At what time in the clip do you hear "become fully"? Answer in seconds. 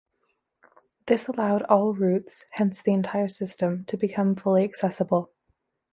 3.97-4.63